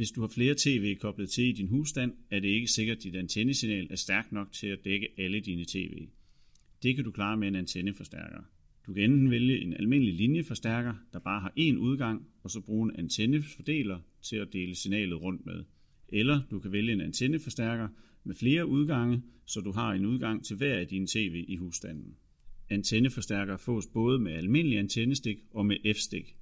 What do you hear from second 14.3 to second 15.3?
at dele signalet